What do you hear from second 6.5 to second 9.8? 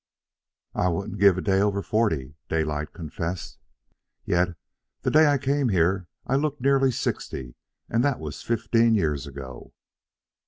nearer sixty, and that was fifteen years ago."